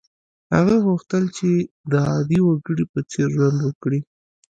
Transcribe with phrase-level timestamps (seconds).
[0.55, 1.49] هغه غوښتل چې
[1.91, 3.99] د عادي وګړي په څېر ژوند وکړي.